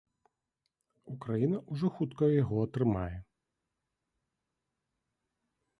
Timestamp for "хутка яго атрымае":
1.97-3.17